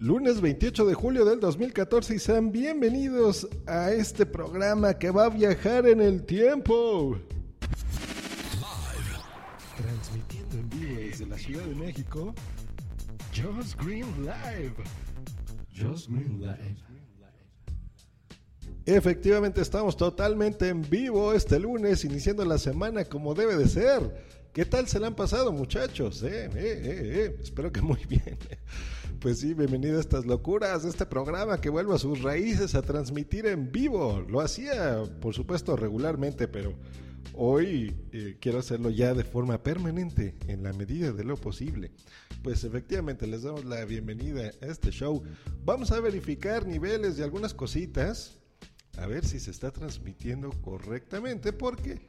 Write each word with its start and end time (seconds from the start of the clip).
Lunes 0.00 0.40
28 0.40 0.86
de 0.86 0.94
julio 0.94 1.24
del 1.24 1.40
2014 1.40 2.14
y 2.14 2.18
sean 2.20 2.52
bienvenidos 2.52 3.48
a 3.66 3.90
este 3.90 4.26
programa 4.26 4.94
que 4.96 5.10
va 5.10 5.24
a 5.24 5.28
viajar 5.28 5.88
en 5.88 6.00
el 6.00 6.24
tiempo. 6.24 7.18
Transmitiendo 9.76 10.56
en 10.56 10.70
vivo 10.70 11.00
desde 11.00 11.26
la 11.26 11.36
Ciudad 11.36 11.64
de 11.64 11.74
México, 11.74 12.32
Just 13.34 13.76
Green 13.82 14.06
Live. 14.22 14.74
Just 15.76 16.08
Green 16.08 16.42
Live. 16.42 16.76
Efectivamente 18.86 19.60
estamos 19.60 19.96
totalmente 19.96 20.68
en 20.68 20.88
vivo 20.88 21.32
este 21.32 21.58
lunes, 21.58 22.04
iniciando 22.04 22.44
la 22.44 22.58
semana 22.58 23.04
como 23.04 23.34
debe 23.34 23.56
de 23.56 23.66
ser. 23.66 24.28
¿Qué 24.52 24.64
tal 24.64 24.86
se 24.86 24.98
la 25.00 25.08
han 25.08 25.14
pasado 25.14 25.52
muchachos? 25.52 26.22
Eh, 26.22 26.46
eh, 26.46 26.50
eh, 26.54 27.36
Espero 27.42 27.70
que 27.72 27.82
muy 27.82 28.04
bien. 28.08 28.38
Pues 29.20 29.40
sí, 29.40 29.52
bienvenido 29.52 29.96
a 29.96 30.00
estas 30.00 30.26
locuras 30.26 30.84
de 30.84 30.90
este 30.90 31.04
programa 31.04 31.60
que 31.60 31.70
vuelve 31.70 31.92
a 31.92 31.98
sus 31.98 32.22
raíces 32.22 32.76
a 32.76 32.82
transmitir 32.82 33.46
en 33.46 33.72
vivo. 33.72 34.24
Lo 34.28 34.40
hacía, 34.40 35.02
por 35.20 35.34
supuesto, 35.34 35.74
regularmente, 35.74 36.46
pero 36.46 36.72
hoy 37.34 37.96
eh, 38.12 38.36
quiero 38.40 38.60
hacerlo 38.60 38.90
ya 38.90 39.14
de 39.14 39.24
forma 39.24 39.60
permanente, 39.60 40.36
en 40.46 40.62
la 40.62 40.72
medida 40.72 41.10
de 41.10 41.24
lo 41.24 41.36
posible. 41.36 41.90
Pues 42.44 42.62
efectivamente, 42.62 43.26
les 43.26 43.42
damos 43.42 43.64
la 43.64 43.84
bienvenida 43.84 44.52
a 44.62 44.66
este 44.66 44.92
show. 44.92 45.20
Vamos 45.64 45.90
a 45.90 45.98
verificar 45.98 46.64
niveles 46.64 47.16
de 47.16 47.24
algunas 47.24 47.54
cositas, 47.54 48.38
a 48.98 49.08
ver 49.08 49.26
si 49.26 49.40
se 49.40 49.50
está 49.50 49.72
transmitiendo 49.72 50.50
correctamente, 50.62 51.52
porque 51.52 52.06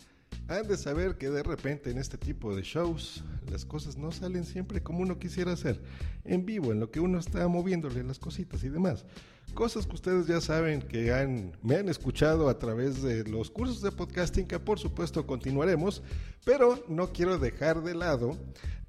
han 0.50 0.68
de 0.68 0.78
saber 0.78 1.18
que 1.18 1.30
de 1.30 1.44
repente 1.44 1.92
en 1.92 2.00
este 2.00 2.18
tipo 2.18 2.56
de 2.56 2.64
shows 2.64 3.24
las 3.52 3.66
cosas 3.66 3.98
no 3.98 4.12
salen 4.12 4.46
siempre 4.46 4.82
como 4.82 5.00
uno 5.00 5.20
quisiera 5.20 5.54
hacer, 5.54 5.80
en 6.26 6.46
vivo, 6.46 6.72
en 6.72 6.80
lo 6.80 6.90
que 6.90 7.00
uno 7.00 7.20
está 7.20 7.48
moviéndole 7.48 8.04
las 8.04 8.20
cositas 8.20 8.64
y 8.64 8.70
demás. 8.70 9.06
Cosas 9.54 9.86
que 9.86 9.94
ustedes 9.94 10.28
ya 10.28 10.42
saben 10.42 10.82
que 10.82 11.14
han, 11.14 11.54
me 11.62 11.76
han 11.76 11.88
escuchado 11.88 12.50
a 12.50 12.58
través 12.58 13.02
de 13.04 13.24
los 13.26 13.52
cursos 13.52 13.82
de 13.82 13.92
podcasting 13.92 14.48
que 14.48 14.60
por 14.60 14.80
supuesto 14.80 15.26
continuaremos, 15.26 16.02
pero 16.46 16.84
no 16.88 17.12
quiero 17.14 17.38
dejar 17.38 17.84
de 17.84 17.96
lado 17.96 18.38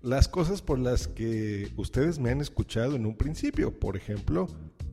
las 0.00 0.28
cosas 0.28 0.62
por 0.62 0.78
las 0.78 1.08
que 1.08 1.70
ustedes 1.76 2.18
me 2.18 2.30
han 2.30 2.40
escuchado 2.40 2.96
en 2.96 3.04
un 3.04 3.16
principio. 3.16 3.78
Por 3.78 3.96
ejemplo, 3.96 4.48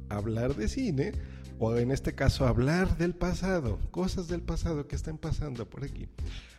hablar 0.10 0.56
de 0.56 0.68
cine 0.68 1.14
o 1.60 1.76
en 1.76 1.92
este 1.92 2.14
caso 2.14 2.46
hablar 2.46 2.98
del 2.98 3.16
pasado, 3.16 3.80
cosas 3.92 4.28
del 4.28 4.42
pasado 4.42 4.88
que 4.88 4.96
están 4.96 5.18
pasando 5.18 5.70
por 5.70 5.84
aquí. 5.84 6.08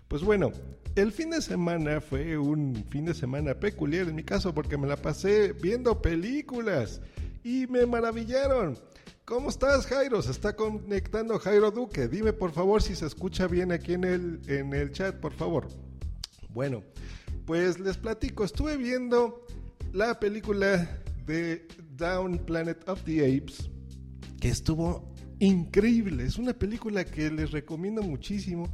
Pues 0.08 0.22
bueno, 0.22 0.52
el 0.96 1.12
fin 1.12 1.30
de 1.30 1.42
semana 1.42 2.00
fue 2.00 2.38
un 2.38 2.84
fin 2.88 3.04
de 3.04 3.14
semana 3.14 3.54
peculiar 3.54 4.08
en 4.08 4.16
mi 4.16 4.24
caso 4.24 4.54
porque 4.54 4.78
me 4.78 4.86
la 4.86 4.96
pasé 4.96 5.52
viendo 5.52 6.00
películas 6.00 7.02
y 7.44 7.66
me 7.66 7.84
maravillaron. 7.84 8.78
¿Cómo 9.26 9.50
estás, 9.50 9.86
Jairo? 9.86 10.22
Se 10.22 10.30
está 10.30 10.56
conectando 10.56 11.38
Jairo 11.38 11.70
Duque. 11.70 12.08
Dime 12.08 12.32
por 12.32 12.52
favor 12.52 12.82
si 12.82 12.96
se 12.96 13.04
escucha 13.04 13.46
bien 13.46 13.70
aquí 13.70 13.92
en 13.92 14.04
el, 14.04 14.40
en 14.46 14.72
el 14.72 14.90
chat, 14.92 15.14
por 15.16 15.34
favor. 15.34 15.68
Bueno, 16.48 16.82
pues 17.44 17.78
les 17.78 17.98
platico. 17.98 18.44
Estuve 18.44 18.78
viendo 18.78 19.44
la 19.92 20.18
película 20.18 20.98
de 21.26 21.68
Down 21.96 22.38
Planet 22.38 22.88
of 22.88 23.02
the 23.04 23.24
Apes, 23.24 23.70
que 24.40 24.48
estuvo 24.48 25.14
increíble. 25.38 26.24
Es 26.24 26.38
una 26.38 26.54
película 26.54 27.04
que 27.04 27.30
les 27.30 27.50
recomiendo 27.50 28.02
muchísimo. 28.02 28.72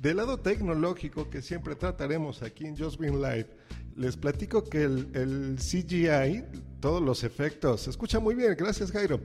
Del 0.00 0.16
lado 0.16 0.38
tecnológico 0.38 1.30
que 1.30 1.42
siempre 1.42 1.74
trataremos 1.76 2.42
aquí 2.42 2.66
en 2.66 2.76
Just 2.76 2.98
Green 2.98 3.20
Live, 3.20 3.48
les 3.96 4.16
platico 4.16 4.64
que 4.64 4.84
el, 4.84 5.56
CGI, 5.58 6.44
todos 6.80 7.02
los 7.02 7.24
efectos, 7.24 7.82
se 7.82 7.90
escucha 7.90 8.18
muy 8.18 8.34
bien, 8.34 8.54
gracias 8.58 8.90
Jairo, 8.90 9.20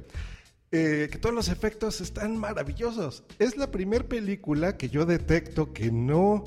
eh, 0.72 1.08
que 1.12 1.18
todos 1.18 1.34
los 1.34 1.48
efectos 1.48 2.02
están 2.02 2.38
maravillosos. 2.38 3.24
Es 3.40 3.58
la 3.58 3.72
primera 3.72 4.08
película 4.08 4.78
que 4.78 4.90
yo 4.90 5.06
detecto 5.06 5.74
que 5.74 5.92
no 5.92 6.44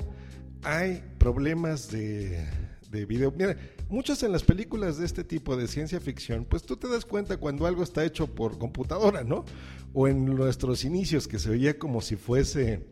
hay 0.63 1.03
problemas 1.17 1.89
de, 1.91 2.47
de 2.91 3.05
video. 3.05 3.31
Mira, 3.31 3.57
muchos 3.89 4.21
en 4.21 4.31
las 4.31 4.43
películas 4.43 4.97
de 4.97 5.05
este 5.05 5.23
tipo 5.23 5.55
de 5.55 5.67
ciencia 5.67 5.99
ficción, 5.99 6.45
pues 6.45 6.63
tú 6.63 6.77
te 6.77 6.87
das 6.87 7.05
cuenta 7.05 7.37
cuando 7.37 7.65
algo 7.65 7.83
está 7.83 8.05
hecho 8.05 8.27
por 8.27 8.59
computadora, 8.59 9.23
¿no? 9.23 9.45
O 9.93 10.07
en 10.07 10.25
nuestros 10.25 10.85
inicios 10.85 11.27
que 11.27 11.39
se 11.39 11.49
veía 11.49 11.79
como 11.79 12.01
si 12.01 12.15
fuese 12.15 12.85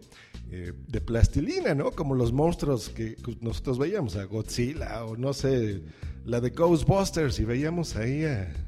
eh, 0.51 0.73
de 0.87 1.01
plastilina, 1.01 1.75
¿no? 1.75 1.91
Como 1.91 2.15
los 2.15 2.33
monstruos 2.33 2.89
que 2.89 3.15
nosotros 3.41 3.77
veíamos, 3.77 4.15
a 4.15 4.23
Godzilla 4.23 5.05
o 5.05 5.15
no 5.15 5.33
sé, 5.33 5.83
la 6.25 6.41
de 6.41 6.49
Ghostbusters 6.49 7.39
y 7.39 7.45
veíamos 7.45 7.95
ahí 7.95 8.23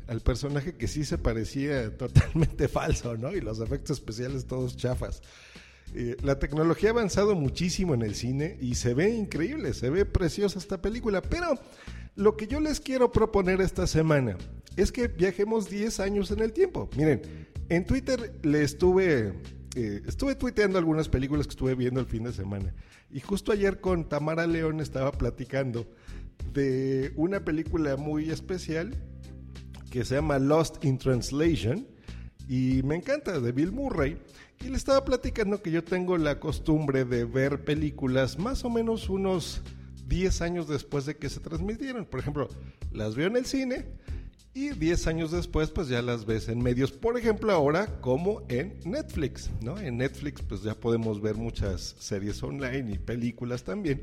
al 0.08 0.22
personaje 0.22 0.76
que 0.76 0.88
sí 0.88 1.04
se 1.04 1.18
parecía 1.18 1.96
totalmente 1.98 2.68
falso, 2.68 3.18
¿no? 3.18 3.32
Y 3.32 3.42
los 3.42 3.60
efectos 3.60 3.98
especiales 3.98 4.46
todos 4.46 4.78
chafas. 4.78 5.22
Eh, 5.94 6.16
la 6.22 6.40
tecnología 6.40 6.90
ha 6.90 6.94
avanzado 6.94 7.36
muchísimo 7.36 7.94
en 7.94 8.04
el 8.04 8.16
cine 8.16 8.58
y 8.62 8.76
se 8.76 8.94
ve 8.94 9.10
increíble, 9.10 9.74
se 9.74 9.90
ve 9.90 10.06
preciosa 10.06 10.60
esta 10.60 10.82
película, 10.82 11.22
pero 11.22 11.60
lo 12.16 12.38
que 12.38 12.48
yo 12.48 12.60
les 12.60 12.80
quiero 12.80 13.12
proponer 13.12 13.60
esta 13.60 13.88
semana 13.88 14.38
es 14.78 14.92
que 14.92 15.08
viajemos 15.08 15.70
10 15.70 16.00
años 16.00 16.32
en 16.32 16.40
el 16.40 16.54
tiempo. 16.54 16.90
Miren, 16.96 17.22
en 17.70 17.86
Twitter 17.86 18.40
le 18.44 18.64
estuve 18.64 19.34
eh, 19.76 20.02
estuve 20.06 20.36
tuiteando 20.36 20.78
algunas 20.78 21.08
películas 21.08 21.48
que 21.48 21.52
estuve 21.52 21.76
viendo 21.76 22.00
el 22.00 22.06
fin 22.06 22.24
de 22.24 22.34
semana. 22.34 22.74
Y 23.10 23.22
justo 23.22 23.52
ayer 23.52 23.80
con 23.80 24.08
Tamara 24.10 24.46
León 24.48 24.82
estaba 24.82 25.12
platicando 25.12 25.88
de 26.54 27.14
una 27.16 27.46
película 27.46 27.96
muy 27.96 28.30
especial 28.30 28.94
que 29.90 30.04
se 30.04 30.16
llama 30.16 30.40
Lost 30.40 30.84
in 30.84 30.98
Translation. 30.98 31.88
Y 32.50 32.82
me 32.84 32.96
encanta, 32.96 33.40
de 33.40 33.52
Bill 33.52 33.72
Murray. 33.72 34.18
Y 34.64 34.70
le 34.70 34.76
estaba 34.76 35.06
platicando 35.06 35.62
que 35.62 35.72
yo 35.72 35.84
tengo 35.84 36.18
la 36.18 36.40
costumbre 36.40 37.06
de 37.06 37.26
ver 37.26 37.64
películas 37.64 38.38
más 38.38 38.64
o 38.66 38.70
menos 38.70 39.10
unos 39.10 39.62
10 40.08 40.42
años 40.42 40.68
después 40.68 41.06
de 41.06 41.16
que 41.16 41.30
se 41.30 41.40
transmitieron. 41.40 42.06
Por 42.06 42.20
ejemplo, 42.20 42.50
las 42.92 43.16
veo 43.16 43.28
en 43.28 43.38
el 43.38 43.46
cine 43.46 43.86
y 44.54 44.72
10 44.72 45.08
años 45.08 45.32
después, 45.32 45.70
pues 45.70 45.88
ya 45.88 46.02
las 46.02 46.26
ves 46.26 46.50
en 46.50 46.62
medios, 46.62 46.92
por 46.92 47.18
ejemplo, 47.18 47.52
ahora 47.54 47.88
como 48.02 48.44
en 48.50 48.80
Netflix, 48.86 49.50
¿no? 49.62 49.80
En 49.80 49.98
Netflix, 49.98 50.42
pues 50.42 50.62
ya 50.64 50.76
podemos 50.76 51.22
ver 51.22 51.36
muchas 51.36 51.96
series 52.00 52.44
online 52.44 52.94
y 52.94 52.98
películas 52.98 53.64
también. 53.64 54.02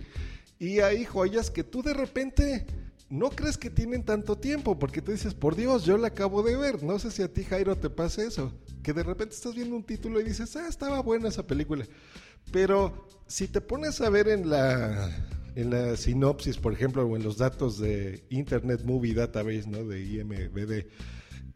Y 0.59 0.81
hay 0.81 1.05
joyas 1.05 1.51
que 1.51 1.65
tú 1.65 1.83
de 1.83 1.95
repente 1.95 2.67
no 3.11 3.31
crees 3.31 3.57
que 3.57 3.71
tienen 3.71 4.05
tanto 4.05 4.37
tiempo, 4.37 4.79
porque 4.79 5.03
tú 5.03 5.13
dices, 5.13 5.35
por 5.35 5.55
Dios, 5.55 5.85
yo 5.85 5.97
la 5.97 6.09
acabo 6.09 6.43
de 6.43 6.57
ver. 6.57 6.83
No 6.83 6.99
sé 6.99 7.11
si 7.11 7.23
a 7.23 7.33
ti, 7.33 7.45
Jairo, 7.45 7.77
te 7.77 7.91
pasa 7.91 8.23
eso, 8.23 8.53
que 8.83 8.93
de 8.93 9.03
repente 9.03 9.35
estás 9.35 9.55
viendo 9.55 9.77
un 9.77 9.85
título 9.85 10.21
y 10.21 10.25
dices, 10.25 10.57
ah, 10.57 10.67
estaba 10.69 11.01
buena 11.01 11.29
esa 11.29 11.47
película. 11.47 11.87
Pero 12.51 13.07
si 13.27 13.49
te 13.49 13.61
pones 13.61 14.01
a 14.01 14.11
ver 14.11 14.29
en 14.29 14.49
la 14.49 15.11
en 15.59 15.71
la 15.71 15.97
sinopsis, 15.97 16.57
por 16.57 16.73
ejemplo, 16.73 17.05
o 17.05 17.17
en 17.17 17.25
los 17.25 17.37
datos 17.37 17.79
de 17.81 18.23
Internet 18.31 18.83
Movie 18.85 19.13
Database, 19.13 19.65
¿no? 19.67 19.83
De 19.83 20.01
IMBD, 20.01 20.87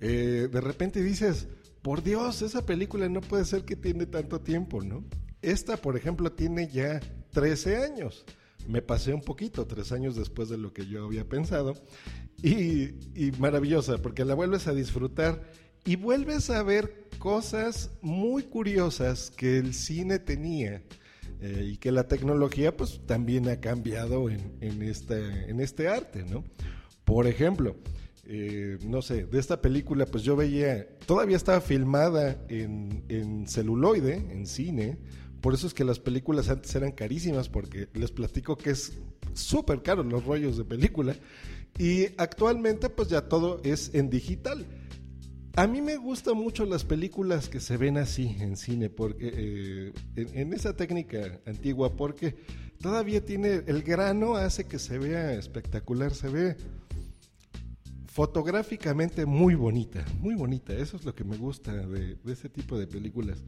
eh, 0.00 0.49
de 0.50 0.60
repente 0.60 1.00
dices, 1.04 1.46
por 1.82 2.02
Dios, 2.02 2.43
esa 2.43 2.66
película 2.66 3.08
no 3.08 3.20
puede 3.20 3.44
ser 3.44 3.64
que 3.64 3.76
tiene 3.76 4.06
tanto 4.06 4.40
tiempo, 4.40 4.82
¿no? 4.82 5.04
Esta, 5.40 5.76
por 5.76 5.96
ejemplo, 5.96 6.32
tiene 6.32 6.66
ya 6.66 6.99
13 7.31 7.76
años. 7.76 8.25
Me 8.66 8.82
pasé 8.82 9.14
un 9.14 9.22
poquito, 9.22 9.69
tres 9.69 9.93
años 9.93 10.16
después 10.16 10.49
de 10.49 10.58
lo 10.58 10.72
que 10.72 10.84
yo 10.88 11.04
había 11.04 11.28
pensado. 11.28 11.75
Y, 12.43 12.94
y 13.14 13.31
maravillosa, 13.38 13.99
porque 13.99 14.25
la 14.25 14.34
vuelves 14.34 14.66
a 14.66 14.75
disfrutar 14.75 15.49
y 15.84 15.94
vuelves 15.94 16.50
a 16.50 16.64
ver 16.64 17.08
cosas 17.20 17.90
muy 18.00 18.43
curiosas 18.43 19.31
que 19.31 19.58
el 19.58 19.75
cine 19.75 20.19
tenía 20.19 20.82
eh, 21.42 21.70
y 21.72 21.76
que 21.76 21.90
la 21.90 22.06
tecnología 22.06 22.76
pues 22.76 23.00
también 23.04 23.48
ha 23.48 23.56
cambiado 23.60 24.30
en, 24.30 24.52
en, 24.60 24.80
este, 24.80 25.50
en 25.50 25.58
este 25.58 25.88
arte, 25.88 26.24
¿no? 26.24 26.44
Por 27.04 27.26
ejemplo, 27.26 27.74
eh, 28.24 28.78
no 28.86 29.02
sé, 29.02 29.24
de 29.24 29.40
esta 29.40 29.60
película 29.60 30.06
pues 30.06 30.22
yo 30.22 30.36
veía, 30.36 30.86
todavía 31.04 31.36
estaba 31.36 31.60
filmada 31.60 32.46
en, 32.48 33.04
en 33.08 33.48
celuloide, 33.48 34.14
en 34.14 34.46
cine, 34.46 34.98
Por 35.40 35.54
eso 35.54 35.66
es 35.66 35.74
que 35.74 35.84
las 35.84 35.98
películas 35.98 36.48
antes 36.48 36.72
eran 36.76 36.92
carísimas, 36.92 37.48
porque 37.48 37.88
les 37.94 38.12
platico 38.12 38.56
que 38.56 38.70
es 38.70 38.92
súper 39.34 39.82
caro 39.82 40.04
los 40.04 40.24
rollos 40.24 40.56
de 40.56 40.64
película. 40.64 41.16
Y 41.76 42.06
actualmente 42.18 42.88
pues 42.88 43.08
ya 43.08 43.22
todo 43.22 43.60
es 43.64 43.90
en 43.94 44.08
digital. 44.08 44.64
A 45.54 45.66
mí 45.66 45.82
me 45.82 45.99
gustan 45.99 46.38
mucho 46.38 46.64
las 46.64 46.82
películas 46.82 47.50
que 47.50 47.60
se 47.60 47.76
ven 47.76 47.99
así 47.99 48.37
en 48.40 48.56
cine, 48.56 48.88
porque 48.88 49.31
eh, 49.34 49.93
en, 50.16 50.54
esa 50.54 50.75
técnica 50.75 51.40
antigua, 51.44 51.94
porque 51.94 52.37
todavía 52.81 53.22
tiene 53.22 53.62
el 53.66 53.82
grano 53.82 54.37
hace 54.37 54.64
que 54.64 54.78
se 54.78 54.99
vea 54.99 55.34
espectacular, 55.34 56.14
se 56.14 56.31
ve 56.31 56.56
fotográficamente 58.06 59.26
muy 59.26 59.54
bonita, 59.54 60.02
muy 60.20 60.34
bonita. 60.34 60.72
Eso 60.72 60.96
es 60.96 61.04
lo 61.04 61.14
que 61.14 61.25
me 61.25 61.37
gusta 61.37 61.87
de, 61.87 62.16
ese 62.26 62.49
tipo 62.49 62.78
de 62.78 62.87
películas. 62.87 63.44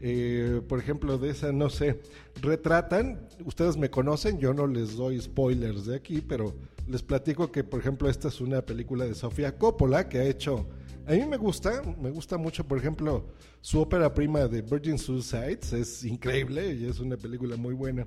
Eh, 0.00 0.62
por 0.68 0.78
ejemplo, 0.78 1.18
de 1.18 1.30
esa, 1.30 1.50
no 1.50 1.68
sé, 1.68 2.00
retratan, 2.40 3.26
ustedes 3.44 3.76
me 3.76 3.90
conocen, 3.90 4.38
yo 4.38 4.54
no 4.54 4.68
les 4.68 4.94
doy 4.96 5.20
spoilers 5.20 5.86
de 5.86 5.96
aquí, 5.96 6.20
pero 6.20 6.54
les 6.86 7.02
platico 7.02 7.50
que, 7.50 7.64
por 7.64 7.80
ejemplo, 7.80 8.08
esta 8.08 8.28
es 8.28 8.40
una 8.40 8.62
película 8.62 9.04
de 9.04 9.16
Sofía 9.16 9.58
Coppola 9.58 10.08
que 10.08 10.18
ha 10.18 10.24
hecho 10.24 10.68
a 11.06 11.12
mí 11.12 11.24
me 11.26 11.36
gusta, 11.36 11.82
me 12.00 12.10
gusta 12.10 12.38
mucho, 12.38 12.66
por 12.66 12.78
ejemplo, 12.78 13.26
su 13.60 13.80
ópera 13.80 14.12
prima 14.12 14.46
de 14.46 14.62
Virgin 14.62 14.98
Suicides, 14.98 15.72
es 15.72 16.04
increíble 16.04 16.74
y 16.74 16.86
es 16.86 17.00
una 17.00 17.16
película 17.16 17.56
muy 17.56 17.74
buena. 17.74 18.06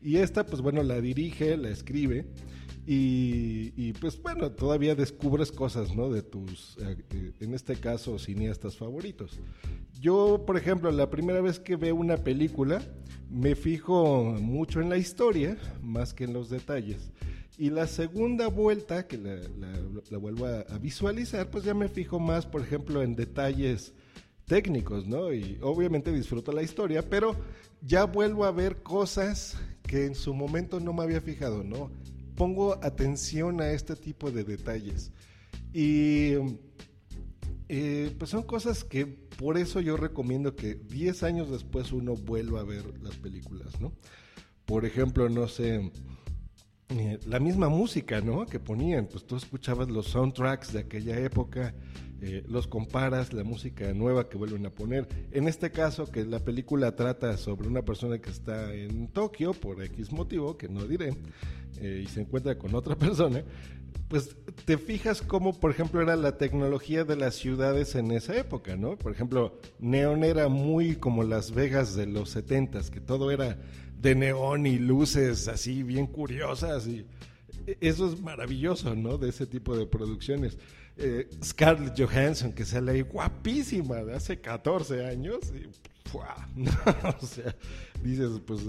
Y 0.00 0.16
esta, 0.16 0.44
pues 0.44 0.62
bueno, 0.62 0.82
la 0.82 1.00
dirige, 1.00 1.56
la 1.56 1.70
escribe 1.70 2.26
y, 2.90 3.92
pues 4.00 4.20
bueno, 4.22 4.50
todavía 4.50 4.94
descubres 4.94 5.52
cosas, 5.52 5.94
¿no? 5.94 6.08
De 6.08 6.22
tus, 6.22 6.78
eh, 6.78 6.96
eh, 7.10 7.32
en 7.40 7.52
este 7.52 7.76
caso, 7.76 8.18
cineastas 8.18 8.78
favoritos. 8.78 9.38
Yo, 10.00 10.44
por 10.46 10.56
ejemplo, 10.56 10.90
la 10.90 11.10
primera 11.10 11.42
vez 11.42 11.60
que 11.60 11.76
veo 11.76 11.94
una 11.94 12.16
película, 12.16 12.80
me 13.28 13.54
fijo 13.54 14.24
mucho 14.40 14.80
en 14.80 14.88
la 14.88 14.96
historia 14.96 15.58
más 15.82 16.14
que 16.14 16.24
en 16.24 16.32
los 16.32 16.48
detalles. 16.48 17.10
Y 17.58 17.70
la 17.70 17.88
segunda 17.88 18.46
vuelta, 18.46 19.08
que 19.08 19.18
la, 19.18 20.18
vuelvo 20.18 20.46
a, 20.46 20.62
visualizar, 20.78 21.50
pues 21.50 21.64
ya 21.64 21.74
me 21.74 21.88
fijo 21.88 22.20
más, 22.20 22.46
por 22.46 22.62
ejemplo, 22.62 23.02
en 23.02 23.16
detalles 23.16 23.92
técnicos, 24.46 25.08
¿no? 25.08 25.32
Y 25.32 25.58
obviamente 25.60 26.12
disfruto 26.12 26.52
la 26.52 26.62
historia, 26.62 27.02
pero 27.10 27.34
ya 27.82 28.04
vuelvo 28.04 28.44
a 28.44 28.52
ver 28.52 28.84
cosas 28.84 29.58
que 29.82 30.06
en 30.06 30.14
su 30.14 30.34
momento 30.34 30.78
no 30.78 30.92
me 30.92 31.02
había 31.02 31.20
fijado, 31.20 31.64
¿no? 31.64 31.90
Pongo 32.36 32.78
atención 32.80 33.60
a 33.60 33.72
este 33.72 33.96
tipo 33.96 34.30
de 34.30 34.44
detalles. 34.44 35.10
Y 35.72 36.34
eh, 37.68 38.14
pues 38.16 38.30
son 38.30 38.44
cosas 38.44 38.84
que 38.84 39.04
por 39.06 39.58
eso 39.58 39.80
yo 39.80 39.96
recomiendo 39.96 40.54
que 40.54 40.76
10 40.76 41.24
años 41.24 41.50
después 41.50 41.90
uno 41.90 42.14
vuelva 42.14 42.60
a 42.60 42.64
ver 42.64 42.84
las 43.02 43.16
películas, 43.16 43.80
¿no? 43.80 43.92
Por 44.64 44.84
ejemplo, 44.84 45.28
no 45.28 45.48
sé, 45.48 45.90
la 47.26 47.38
misma 47.38 47.68
música, 47.68 48.20
¿no? 48.20 48.46
Que 48.46 48.58
ponían, 48.58 49.06
pues 49.06 49.24
tú 49.24 49.36
escuchabas 49.36 49.88
los 49.88 50.06
soundtracks 50.06 50.72
de 50.72 50.80
aquella 50.80 51.18
época, 51.18 51.74
eh, 52.22 52.42
los 52.48 52.66
comparas, 52.66 53.32
la 53.32 53.44
música 53.44 53.92
nueva 53.92 54.28
que 54.28 54.38
vuelven 54.38 54.64
a 54.66 54.70
poner. 54.70 55.06
En 55.30 55.48
este 55.48 55.70
caso, 55.70 56.10
que 56.10 56.24
la 56.24 56.40
película 56.40 56.96
trata 56.96 57.36
sobre 57.36 57.68
una 57.68 57.82
persona 57.82 58.18
que 58.18 58.30
está 58.30 58.74
en 58.74 59.08
Tokio 59.08 59.52
por 59.52 59.82
X 59.82 60.12
motivo, 60.12 60.56
que 60.56 60.68
no 60.68 60.86
diré, 60.86 61.14
eh, 61.80 62.02
y 62.04 62.08
se 62.08 62.22
encuentra 62.22 62.56
con 62.56 62.74
otra 62.74 62.96
persona, 62.98 63.44
pues 64.08 64.34
te 64.64 64.78
fijas 64.78 65.20
cómo, 65.20 65.52
por 65.60 65.70
ejemplo, 65.70 66.00
era 66.00 66.16
la 66.16 66.38
tecnología 66.38 67.04
de 67.04 67.16
las 67.16 67.34
ciudades 67.34 67.94
en 67.94 68.10
esa 68.10 68.34
época, 68.36 68.76
¿no? 68.76 68.96
Por 68.96 69.12
ejemplo, 69.12 69.58
Neon 69.78 70.24
era 70.24 70.48
muy 70.48 70.96
como 70.96 71.22
Las 71.22 71.52
Vegas 71.52 71.94
de 71.94 72.06
los 72.06 72.30
70 72.30 72.80
que 72.90 73.00
todo 73.00 73.30
era 73.30 73.58
de 74.00 74.14
neón 74.14 74.66
y 74.66 74.78
luces 74.78 75.48
así 75.48 75.82
bien 75.82 76.06
curiosas 76.06 76.86
y 76.86 77.06
eso 77.80 78.10
es 78.10 78.20
maravilloso, 78.20 78.94
¿no? 78.94 79.18
De 79.18 79.28
ese 79.28 79.46
tipo 79.46 79.76
de 79.76 79.86
producciones. 79.86 80.58
Eh, 80.96 81.28
Scarlett 81.44 81.98
Johansson, 81.98 82.52
que 82.52 82.64
sale 82.64 82.92
ahí 82.92 83.02
guapísima 83.02 83.96
de 84.02 84.14
hace 84.14 84.40
14 84.40 85.06
años, 85.06 85.38
y, 85.54 85.68
o 87.22 87.26
sea, 87.26 87.54
dices, 88.02 88.40
pues 88.46 88.62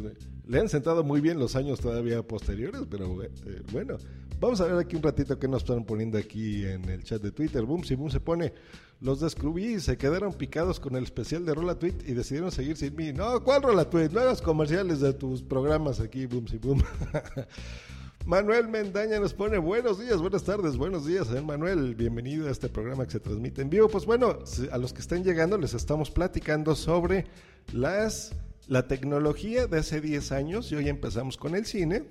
le 0.48 0.60
han 0.60 0.70
sentado 0.70 1.04
muy 1.04 1.22
bien 1.22 1.40
los 1.40 1.56
años 1.56 1.80
todavía 1.80 2.22
posteriores, 2.22 2.82
pero 2.90 3.24
eh, 3.24 3.30
bueno, 3.72 3.98
vamos 4.40 4.60
a 4.62 4.66
ver 4.66 4.78
aquí 4.78 4.96
un 4.96 5.04
ratito 5.04 5.40
qué 5.40 5.48
nos 5.48 5.64
están 5.64 5.86
poniendo 5.86 6.18
aquí 6.18 6.66
en 6.66 6.86
el 6.86 7.04
chat 7.04 7.22
de 7.22 7.32
Twitter. 7.32 7.64
Boom, 7.64 7.84
si 7.84 7.96
Boom 7.96 8.12
se 8.12 8.20
pone 8.20 8.54
los 9.02 9.22
descubrí 9.22 9.80
se 9.80 9.98
quedaron 9.98 10.34
picados 10.34 10.80
con 10.80 10.96
el 10.96 11.04
especial 11.04 11.46
de 11.46 11.54
Rola 11.54 11.76
Tweet 11.76 11.96
y 12.06 12.14
decidieron 12.14 12.52
seguir 12.52 12.76
sin 12.76 12.96
mí. 12.96 13.14
No, 13.14 13.44
¿cuál 13.44 13.62
Rola 13.62 13.90
Tweet? 13.90 14.10
No 14.10 14.22
comerciales 14.44 15.00
de 15.00 15.14
tus 15.14 15.42
programas 15.42 16.00
aquí, 16.00 16.26
boom, 16.26 16.48
si 16.48 16.58
boom. 16.58 16.84
Manuel 18.26 18.68
Mendaña 18.68 19.20
nos 19.20 19.34
pone 19.34 19.58
buenos 19.58 20.00
días, 20.00 20.22
buenas 20.22 20.44
tardes, 20.44 20.76
buenos 20.76 21.06
días, 21.06 21.32
¿eh? 21.32 21.42
Manuel. 21.42 21.96
Bienvenido 21.96 22.48
a 22.48 22.52
este 22.52 22.68
programa 22.68 23.06
que 23.06 23.12
se 23.12 23.20
transmite 23.20 23.62
en 23.62 23.70
vivo. 23.70 23.88
Pues 23.88 24.06
bueno, 24.06 24.40
a 24.72 24.78
los 24.78 24.94
que 24.94 25.00
están 25.00 25.24
llegando 25.24 25.58
les 25.58 25.74
estamos 25.74 26.12
platicando 26.12 26.76
sobre 26.76 27.26
las 27.72 28.36
la 28.68 28.88
tecnología 28.88 29.66
de 29.66 29.80
hace 29.80 30.00
10 30.00 30.32
años 30.32 30.72
y 30.72 30.76
hoy 30.76 30.90
empezamos 30.90 31.38
con 31.38 31.56
el 31.56 31.66
cine, 31.66 32.04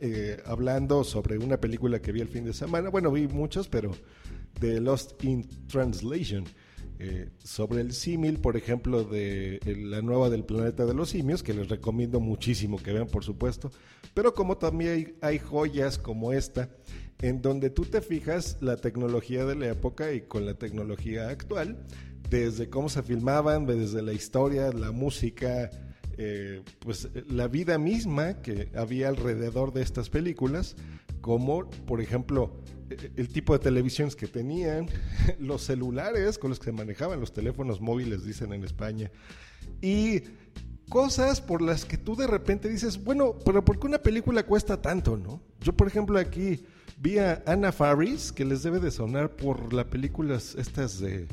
eh, 0.00 0.42
hablando 0.44 1.04
sobre 1.04 1.38
una 1.38 1.58
película 1.58 2.00
que 2.00 2.10
vi 2.10 2.20
el 2.20 2.28
fin 2.28 2.44
de 2.44 2.52
semana. 2.52 2.88
Bueno, 2.88 3.12
vi 3.12 3.28
muchos, 3.28 3.68
pero 3.68 3.92
de 4.58 4.80
Lost 4.80 5.22
in 5.24 5.46
Translation. 5.68 6.44
Eh, 7.02 7.30
sobre 7.42 7.80
el 7.80 7.92
símil, 7.92 8.40
por 8.40 8.58
ejemplo, 8.58 9.04
de 9.04 9.58
la 9.64 10.02
nueva 10.02 10.28
del 10.28 10.44
planeta 10.44 10.84
de 10.84 10.92
los 10.92 11.08
simios, 11.08 11.42
que 11.42 11.54
les 11.54 11.70
recomiendo 11.70 12.20
muchísimo 12.20 12.76
que 12.76 12.92
vean, 12.92 13.06
por 13.06 13.24
supuesto, 13.24 13.70
pero 14.12 14.34
como 14.34 14.58
también 14.58 15.16
hay, 15.22 15.38
joyas 15.38 15.96
como 15.96 16.34
esta, 16.34 16.68
en 17.22 17.40
donde 17.40 17.70
tú 17.70 17.86
te 17.86 18.02
fijas 18.02 18.58
la 18.60 18.76
tecnología 18.76 19.46
de 19.46 19.54
la 19.54 19.68
época 19.68 20.12
y 20.12 20.20
con 20.20 20.44
la 20.44 20.52
tecnología 20.52 21.30
actual, 21.30 21.86
desde 22.28 22.68
cómo 22.68 22.90
se 22.90 23.02
filmaban, 23.02 23.64
desde 23.64 24.02
la 24.02 24.12
historia, 24.12 24.70
la 24.70 24.92
música, 24.92 25.70
eh, 26.18 26.60
pues 26.80 27.08
la 27.30 27.48
vida 27.48 27.78
misma 27.78 28.42
que 28.42 28.70
había 28.74 29.08
alrededor 29.08 29.72
de 29.72 29.80
estas 29.80 30.10
películas, 30.10 30.76
como 31.20 31.68
por 31.86 32.00
ejemplo 32.00 32.62
el 33.16 33.28
tipo 33.28 33.52
de 33.52 33.60
televisiones 33.60 34.16
que 34.16 34.26
tenían, 34.26 34.88
los 35.38 35.62
celulares 35.62 36.38
con 36.38 36.50
los 36.50 36.58
que 36.58 36.66
se 36.66 36.72
manejaban, 36.72 37.20
los 37.20 37.32
teléfonos 37.32 37.80
móviles, 37.80 38.24
dicen 38.24 38.52
en 38.52 38.64
España, 38.64 39.10
y 39.80 40.22
cosas 40.88 41.40
por 41.40 41.62
las 41.62 41.84
que 41.84 41.96
tú 41.96 42.16
de 42.16 42.26
repente 42.26 42.68
dices, 42.68 43.02
bueno, 43.02 43.36
pero 43.44 43.64
¿por 43.64 43.78
qué 43.78 43.86
una 43.86 44.02
película 44.02 44.44
cuesta 44.44 44.82
tanto, 44.82 45.16
no? 45.16 45.40
Yo, 45.60 45.72
por 45.72 45.86
ejemplo, 45.86 46.18
aquí 46.18 46.64
vi 46.98 47.18
a 47.18 47.42
Anna 47.46 47.72
Faris, 47.72 48.32
que 48.32 48.44
les 48.44 48.62
debe 48.62 48.80
de 48.80 48.90
sonar 48.90 49.36
por 49.36 49.72
las 49.72 49.86
películas 49.86 50.56
estas 50.58 50.98
de 50.98 51.28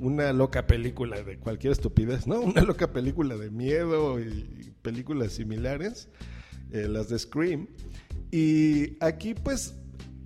una 0.00 0.32
loca 0.32 0.66
película 0.66 1.22
de 1.22 1.38
cualquier 1.38 1.72
estupidez, 1.72 2.26
¿no? 2.26 2.40
Una 2.42 2.62
loca 2.62 2.92
película 2.92 3.36
de 3.36 3.50
miedo 3.50 4.20
y 4.20 4.72
películas 4.82 5.32
similares, 5.32 6.08
eh, 6.70 6.86
las 6.88 7.08
de 7.08 7.18
Scream. 7.18 7.68
Y 8.36 8.98
aquí 9.00 9.32
pues 9.32 9.74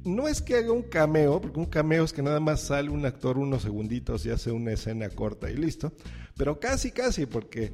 no 0.03 0.27
es 0.27 0.43
que 0.43 0.57
haga 0.57 0.73
un 0.73 0.83
cameo, 0.83 1.41
porque 1.41 1.61
un 1.61 1.67
cameo 1.67 2.03
es 2.03 2.13
que 2.13 2.23
nada 2.23 2.41
más 2.41 2.61
sale 2.61 2.91
un 2.91 3.07
actor 3.07 3.39
unos 3.39 3.63
segunditos 3.63 4.27
y 4.27 4.31
hace 4.31 4.51
una 4.51 4.73
escena 4.73 5.09
corta 5.11 5.49
y 5.49 5.55
listo, 5.55 5.93
pero 6.37 6.59
casi, 6.59 6.91
casi, 6.91 7.27
porque 7.27 7.73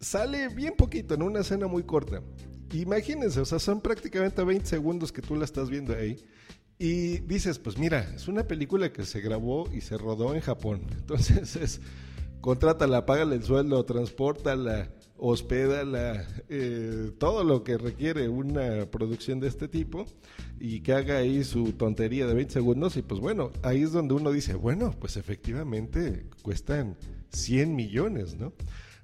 sale 0.00 0.48
bien 0.48 0.74
poquito 0.76 1.14
en 1.14 1.22
una 1.22 1.42
escena 1.42 1.68
muy 1.68 1.84
corta. 1.84 2.20
Imagínense, 2.72 3.38
o 3.38 3.44
sea, 3.44 3.60
son 3.60 3.80
prácticamente 3.80 4.42
20 4.42 4.66
segundos 4.66 5.12
que 5.12 5.22
tú 5.22 5.36
la 5.36 5.44
estás 5.44 5.70
viendo 5.70 5.94
ahí. 5.94 6.16
Y 6.76 7.18
dices, 7.20 7.60
pues 7.60 7.78
mira, 7.78 8.12
es 8.16 8.26
una 8.26 8.48
película 8.48 8.92
que 8.92 9.04
se 9.04 9.20
grabó 9.20 9.70
y 9.72 9.82
se 9.82 9.96
rodó 9.96 10.34
en 10.34 10.40
Japón. 10.40 10.80
Entonces 10.98 11.54
es, 11.54 11.80
contrátala, 12.40 13.06
págale 13.06 13.36
el 13.36 13.44
sueldo, 13.44 13.84
transportala, 13.84 14.90
hospédala, 15.22 16.26
eh, 16.48 17.12
todo 17.18 17.44
lo 17.44 17.62
que 17.62 17.76
requiere 17.76 18.30
una 18.30 18.86
producción 18.90 19.38
de 19.38 19.48
este 19.48 19.68
tipo 19.68 20.06
y 20.58 20.80
que 20.80 20.94
haga 20.94 21.18
ahí 21.18 21.44
su 21.44 21.72
tontería 21.72 22.26
de 22.26 22.32
20 22.32 22.54
segundos 22.54 22.96
y 22.96 23.02
pues 23.02 23.20
bueno, 23.20 23.50
ahí 23.62 23.82
es 23.82 23.92
donde 23.92 24.14
uno 24.14 24.32
dice, 24.32 24.54
bueno, 24.54 24.94
pues 24.98 25.18
efectivamente 25.18 26.24
cuestan 26.42 26.96
100 27.32 27.76
millones, 27.76 28.38
¿no? 28.38 28.54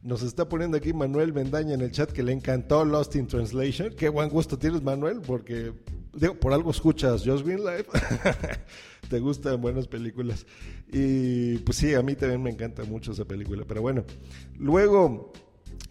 Nos 0.03 0.23
está 0.23 0.49
poniendo 0.49 0.79
aquí 0.79 0.95
Manuel 0.95 1.35
Mendaña 1.35 1.75
en 1.75 1.83
el 1.83 1.91
chat 1.91 2.11
que 2.11 2.23
le 2.23 2.33
encantó 2.33 2.85
Lost 2.85 3.17
in 3.17 3.27
Translation. 3.27 3.93
Qué 3.95 4.09
buen 4.09 4.29
gusto 4.31 4.59
tienes, 4.59 4.83
Manuel, 4.83 5.21
porque 5.21 5.73
digo, 6.15 6.35
por 6.39 6.53
algo 6.53 6.71
escuchas 6.71 7.25
Just 7.27 7.45
Green 7.45 7.65
Life. 7.65 7.87
Te 9.11 9.19
gustan 9.19 9.61
buenas 9.61 9.89
películas. 9.89 10.47
Y 10.93 11.59
pues 11.59 11.77
sí, 11.79 11.95
a 11.95 12.03
mí 12.03 12.15
también 12.15 12.43
me 12.43 12.51
encanta 12.51 12.85
mucho 12.85 13.13
esa 13.13 13.25
película. 13.25 13.65
Pero 13.67 13.83
bueno, 13.83 14.05
luego 14.57 15.33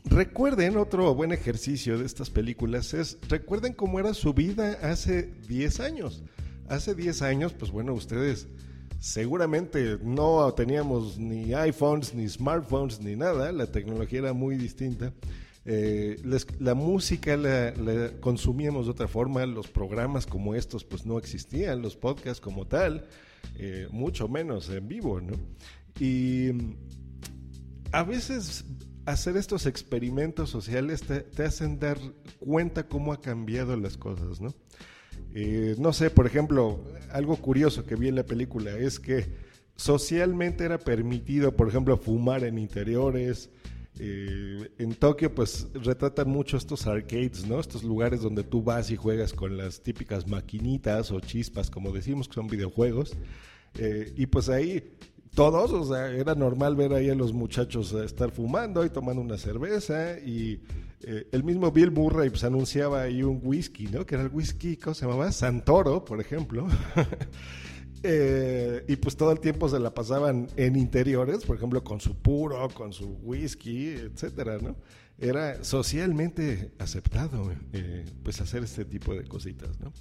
Recuerden, 0.06 0.78
otro 0.78 1.14
buen 1.14 1.32
ejercicio 1.32 1.98
de 1.98 2.06
estas 2.06 2.30
películas 2.30 2.94
es, 2.94 3.18
recuerden 3.28 3.74
cómo 3.74 4.00
era 4.00 4.14
su 4.14 4.34
vida 4.34 4.78
hace 4.82 5.34
10 5.48 5.80
años. 5.80 6.24
Hace 6.70 6.96
10 6.96 7.22
años, 7.22 7.54
pues 7.54 7.72
bueno, 7.72 7.94
ustedes 7.94 8.48
seguramente 9.00 9.98
no 10.02 10.52
teníamos 10.54 11.18
ni 11.18 11.54
iPhones, 11.54 12.14
ni 12.14 12.28
smartphones, 12.28 13.02
ni 13.02 13.16
nada, 13.16 13.52
la 13.52 13.68
tecnología 13.68 14.20
era 14.20 14.34
muy 14.34 14.56
distinta. 14.56 15.14
Eh, 15.66 16.18
la 16.60 16.76
música 16.76 17.36
la, 17.36 17.74
consumíamos 18.20 18.86
de 18.86 18.92
otra 18.92 19.08
forma, 19.08 19.46
los 19.48 19.68
programas 19.68 20.28
como 20.28 20.54
estos 20.54 20.84
pues 20.84 21.06
no 21.06 21.18
existían, 21.18 21.82
los 21.82 21.96
podcasts 21.96 22.40
como 22.40 22.68
tal, 22.68 23.08
eh, 23.58 23.88
mucho 23.92 24.28
menos 24.28 24.70
en 24.70 24.88
vivo, 24.88 25.20
¿no? 25.20 25.34
Y 26.00 26.52
a 27.92 28.04
veces 28.04 28.66
hacer 29.06 29.38
estos 29.38 29.66
experimentos 29.66 30.50
sociales 30.50 31.02
te, 31.02 31.44
hacen 31.44 31.80
dar 31.80 31.98
cuenta 32.40 32.88
cómo 32.88 33.14
ha 33.14 33.22
cambiado 33.22 33.78
las 33.78 33.98
cosas, 33.98 34.42
¿no? 34.42 34.54
Eh, 35.34 35.76
no 35.78 35.94
sé, 35.94 36.10
por 36.10 36.26
ejemplo, 36.26 36.84
algo 37.12 37.36
curioso 37.38 37.86
que 37.86 37.96
vi 37.96 38.08
en 38.08 38.16
la 38.16 38.26
película 38.26 38.72
es 38.78 39.00
que 39.00 39.26
socialmente 39.76 40.64
era 40.64 40.78
permitido, 40.78 41.56
por 41.56 41.68
ejemplo, 41.68 41.98
fumar 41.98 42.44
en 42.44 42.58
interiores, 42.58 43.50
eh, 44.00 44.72
en 44.78 44.94
Tokio, 44.96 45.34
pues 45.34 45.68
retratan 45.74 46.30
mucho 46.30 46.58
estos 46.58 46.86
arcades, 46.86 47.46
¿no? 47.46 47.60
Estos 47.60 47.84
lugares 47.84 48.22
donde 48.22 48.44
tú 48.44 48.62
vas 48.62 48.92
y 48.92 48.96
juegas 48.96 49.34
con 49.34 49.56
las 49.58 49.82
típicas 49.82 50.28
maquinitas 50.28 51.12
o 51.12 51.20
chispas, 51.20 51.70
como 51.70 51.92
decimos, 51.92 52.28
que 52.28 52.36
son 52.36 52.48
videojuegos. 52.48 53.16
Eh, 53.78 54.14
y 54.16 54.26
pues 54.26 54.50
ahí 54.50 54.96
todos, 55.36 55.72
o 55.72 55.94
sea, 55.94 56.10
era 56.10 56.34
normal 56.34 56.76
ver 56.76 56.94
ahí 56.94 57.10
a 57.10 57.16
los 57.16 57.34
muchachos 57.34 57.92
estar 57.94 58.32
fumando 58.32 58.86
y 58.86 58.90
tomando 58.90 59.22
una 59.22 59.38
cerveza. 59.38 60.18
Y 60.20 60.62
eh, 61.02 61.28
el 61.32 61.44
mismo 61.44 61.72
Bill 61.72 61.92
Murray 61.92 62.30
pues 62.30 62.44
anunciaba 62.44 63.04
ahí 63.04 63.22
un 63.22 63.40
whisky, 63.44 63.88
¿no? 63.88 64.06
Que 64.06 64.16
era 64.16 64.24
el 64.24 64.32
whisky, 64.32 64.78
¿cómo 64.78 64.94
se 64.94 65.06
llamaba? 65.06 65.32
Santoro, 65.32 66.04
por 66.04 66.20
ejemplo. 66.20 66.68
Eh, 68.08 68.86
y 68.88 68.98
pues 68.98 69.18
todo 69.18 69.32
el 69.32 69.40
tiempo 69.40 69.68
se 69.68 69.80
la 69.80 69.92
pasaban 69.92 70.48
en 70.58 70.76
interiores, 70.76 71.44
por 71.44 71.56
ejemplo, 71.56 71.84
con 71.84 72.00
su 72.00 72.16
puro, 72.16 72.70
con 72.70 72.94
su 72.94 73.18
whisky, 73.24 73.88
etcétera, 73.88 74.60
¿no? 74.62 74.76
Era 75.18 75.64
socialmente 75.64 76.72
aceptado, 76.78 77.52
eh, 77.74 78.06
pues 78.22 78.40
hacer 78.42 78.64
este 78.64 78.86
tipo 78.86 79.16
de 79.16 79.24
cositas, 79.24 79.80
¿no? 79.80 79.92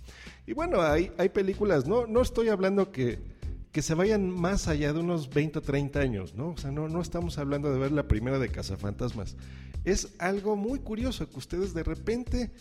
Y 0.46 0.52
bueno, 0.52 0.82
hay, 0.82 1.12
hay 1.16 1.30
películas, 1.30 1.86
no, 1.86 2.06
no 2.06 2.20
estoy 2.20 2.48
hablando 2.48 2.92
que, 2.92 3.20
que 3.74 3.82
se 3.82 3.94
vayan 3.94 4.30
más 4.30 4.68
allá 4.68 4.92
de 4.92 5.00
unos 5.00 5.28
20 5.30 5.58
o 5.58 5.62
30 5.62 5.98
años, 5.98 6.36
¿no? 6.36 6.50
O 6.50 6.56
sea, 6.56 6.70
no, 6.70 6.88
no 6.88 7.02
estamos 7.02 7.38
hablando 7.38 7.72
de 7.72 7.80
ver 7.80 7.90
la 7.90 8.06
primera 8.06 8.38
de 8.38 8.48
Cazafantasmas. 8.48 9.36
Es 9.82 10.14
algo 10.18 10.54
muy 10.54 10.78
curioso 10.78 11.28
que 11.28 11.36
ustedes 11.36 11.74
de 11.74 11.82
repente 11.82 12.52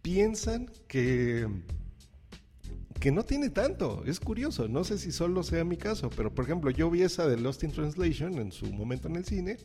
piensan 0.00 0.70
que 0.88 1.46
que 2.98 3.12
no 3.12 3.24
tiene 3.24 3.50
tanto, 3.50 4.02
es 4.06 4.18
curioso, 4.18 4.66
no 4.66 4.84
sé 4.84 4.96
si 4.96 5.12
solo 5.12 5.42
sea 5.42 5.64
mi 5.64 5.76
caso, 5.76 6.08
pero 6.08 6.34
por 6.34 6.46
ejemplo 6.46 6.70
yo 6.70 6.90
vi 6.90 7.02
esa 7.02 7.28
de 7.28 7.36
Lost 7.36 7.62
in 7.62 7.70
Translation 7.70 8.38
en 8.38 8.50
su 8.50 8.64
momento 8.72 9.08
en 9.08 9.16
el 9.16 9.26
cine 9.26 9.58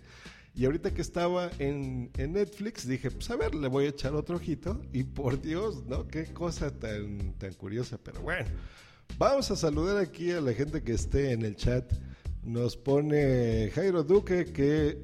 y 0.54 0.66
ahorita 0.66 0.94
que 0.94 1.02
estaba 1.02 1.50
en, 1.60 2.12
Netflix 2.18 2.86
dije, 2.86 3.10
pues 3.10 3.30
a 3.30 3.38
ver, 3.38 3.56
le 3.56 3.70
voy 3.70 3.86
a 3.86 3.90
echar 3.90 4.14
otro 4.16 4.36
ojito 4.36 4.82
y 4.92 5.06
por 5.06 5.42
Dios, 5.42 5.86
¿no? 5.86 6.10
Qué 6.10 6.26
cosa 6.34 6.78
tan, 6.78 7.36
tan 7.38 7.54
curiosa, 7.54 7.98
pero 8.04 8.22
bueno, 8.22 8.50
vamos 9.18 9.50
a 9.52 9.56
saludar 9.56 9.98
aquí 9.98 10.32
a 10.32 10.42
la 10.42 10.54
gente 10.54 10.84
que 10.84 10.94
esté 10.94 11.32
en 11.32 11.44
el 11.44 11.56
chat. 11.56 11.92
Nos 12.44 12.78
pone 12.78 13.70
Jairo 13.74 14.04
Duque 14.04 14.46
que 14.46 15.02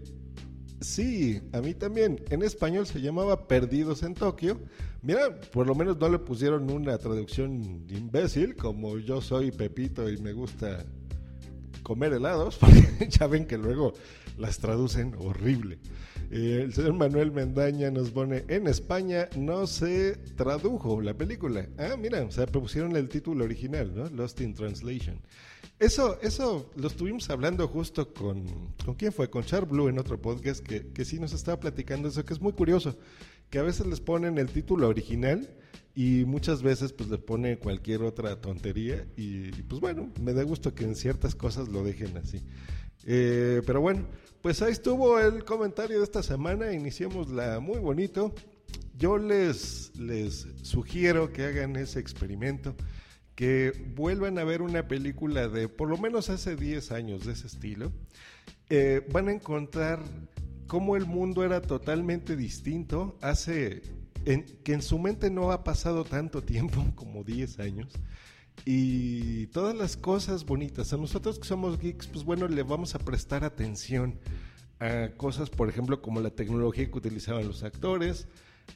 sí, 0.82 1.42
a 1.52 1.62
mí 1.62 1.74
también, 1.74 2.24
en 2.30 2.44
español 2.44 2.88
se 2.88 3.02
llamaba 3.02 3.48
Perdidos 3.48 4.04
en 4.04 4.14
Tokio 4.14 4.60
Mira, 5.06 5.40
por 5.54 5.68
lo 5.68 5.76
menos 5.76 6.00
no 6.00 6.10
le 6.10 6.18
pusieron 6.18 6.72
una 6.72 6.98
traducción 6.98 7.86
imbécil, 7.90 8.56
como 8.56 8.98
yo 8.98 9.22
soy 9.22 9.52
Pepito 9.52 10.10
y 10.10 10.18
me 10.18 10.34
gusta 10.34 10.84
comer 11.84 12.14
helados, 12.14 12.56
porque 12.60 13.08
ya 13.08 13.28
ven 13.28 13.46
que 13.46 13.56
luego 13.56 13.94
las 14.38 14.60
traducen 14.60 15.16
horrible. 15.18 15.80
Eh, 16.32 16.62
el 16.64 16.74
señor 16.74 16.94
Manuel 16.94 17.32
Mendaña 17.32 17.92
nos 17.92 18.12
pone, 18.12 18.46
en 18.48 18.68
España 18.68 19.30
no 19.38 19.68
se 19.68 20.16
tradujo 20.36 21.02
la 21.02 21.14
película. 21.14 21.68
Ah, 21.78 21.96
mira, 21.98 22.24
o 22.24 22.32
sea, 22.32 22.46
pusieron 22.48 22.96
el 22.96 23.10
título 23.10 23.46
original, 23.46 23.94
¿no? 23.96 24.10
Lost 24.10 24.42
in 24.42 24.54
Translation. 24.54 25.20
Eso, 25.78 26.20
eso 26.22 26.72
lo 26.76 26.88
estuvimos 26.88 27.30
hablando 27.30 27.68
justo 27.68 28.14
con, 28.14 28.46
¿con 28.86 28.96
quién 28.96 29.12
fue? 29.12 29.30
Con 29.30 29.44
Char 29.44 29.66
Blue 29.66 29.90
en 29.90 30.00
otro 30.00 30.22
podcast 30.22 30.66
que, 30.66 30.88
que 30.88 31.04
sí 31.04 31.20
nos 31.20 31.34
estaba 31.34 31.60
platicando 31.60 32.08
eso, 32.08 32.24
que 32.24 32.34
es 32.34 32.42
muy 32.42 32.54
curioso 32.54 32.98
que 33.50 33.60
a 33.60 33.64
veces 33.64 33.86
les 33.86 34.00
ponen 34.00 34.38
el 34.38 34.48
título 34.48 34.88
original 34.88 35.50
y 35.96 36.26
muchas 36.26 36.62
veces 36.62 36.92
pues 36.92 37.10
le 37.10 37.18
pone 37.18 37.58
cualquier 37.58 38.02
otra 38.04 38.42
tontería 38.42 39.08
y, 39.16 39.52
pues 39.64 39.80
bueno, 39.80 40.12
me 40.22 40.34
da 40.34 40.44
gusto 40.44 40.76
que 40.76 40.84
en 40.84 40.96
ciertas 40.96 41.36
cosas 41.36 41.70
lo 41.70 41.84
dejen 41.84 42.18
así. 42.18 42.42
Eh, 43.06 43.62
pero 43.66 43.82
bueno, 43.82 44.06
pues 44.42 44.62
ahí 44.62 44.72
estuvo 44.72 45.20
el 45.20 45.44
comentario 45.46 46.00
de 46.00 46.04
esta 46.04 46.24
semana, 46.24 46.68
la 47.30 47.60
muy 47.60 47.80
bonito. 47.80 48.34
Yo 48.98 49.18
les, 49.18 49.96
les 49.98 50.48
sugiero 50.62 51.32
que 51.32 51.44
hagan 51.44 51.76
ese 51.76 52.00
experimento, 52.00 52.76
que 53.36 53.74
vuelvan 53.96 54.40
a 54.40 54.44
ver 54.44 54.62
una 54.62 54.88
película 54.88 55.48
de 55.48 55.68
por 55.68 55.90
lo 55.90 55.98
menos 55.98 56.30
hace 56.30 56.56
10 56.56 56.92
años 56.92 57.26
de 57.26 57.34
ese 57.34 57.48
estilo. 57.48 57.92
Eh, 58.70 59.06
van 59.12 59.28
a 59.28 59.34
encontrar 59.34 60.00
cómo 60.68 60.96
el 60.96 61.06
mundo 61.06 61.44
era 61.44 61.62
totalmente 61.62 62.36
distinto 62.36 63.18
hace 63.22 63.84
que 64.64 64.74
en 64.74 64.82
su 64.82 64.98
mente 64.98 65.30
no 65.30 65.52
ha 65.52 65.64
pasado 65.64 66.04
tanto 66.04 66.42
tiempo, 66.42 66.84
como 66.96 67.24
10 67.24 67.60
años, 67.60 67.94
y 68.64 69.48
todas 69.48 69.76
las 69.76 69.98
cosas 69.98 70.46
bonitas. 70.46 70.94
A 70.94 70.98
nosotros 70.98 71.40
que 71.40 71.48
somos 71.48 71.80
geeks, 71.80 72.08
pues 72.08 72.24
bueno, 72.24 72.48
le 72.48 72.64
vamos 72.64 72.96
a 72.96 73.00
prestar 73.00 73.44
atención 73.44 74.20
a 74.80 75.10
cosas, 75.18 75.50
por 75.50 75.70
ejemplo, 75.70 76.02
como 76.02 76.22
la 76.22 76.30
tecnología 76.30 76.90
que 76.90 76.98
utilizaban 76.98 77.48
los 77.48 77.64
actores, 77.64 78.28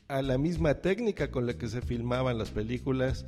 a 0.07 0.21
la 0.21 0.37
misma 0.37 0.75
técnica 0.75 1.31
con 1.31 1.45
la 1.45 1.57
que 1.57 1.67
se 1.67 1.81
filmaban 1.81 2.37
las 2.37 2.51
películas, 2.51 3.25